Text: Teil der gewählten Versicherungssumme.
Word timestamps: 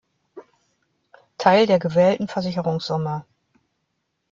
Teil 1.37 1.67
der 1.67 1.77
gewählten 1.77 2.27
Versicherungssumme. 2.27 3.23